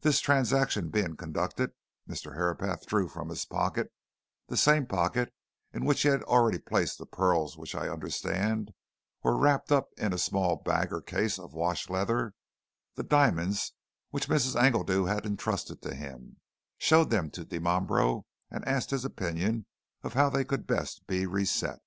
[0.00, 1.72] This transaction being conducted,
[2.08, 2.32] Mr.
[2.34, 3.92] Herapath drew from his pocket
[4.46, 5.34] (the same pocket
[5.74, 8.70] in which he had already placed the pearls, which I understand,
[9.22, 12.32] were wrapped up in a small bag or case of wash leather)
[12.94, 13.74] the diamonds
[14.08, 14.58] which Mrs.
[14.58, 16.38] Engledew had entrusted to him,
[16.78, 19.66] showed them to Dimambro, and asked his opinion
[20.02, 21.80] as to how they could best be reset.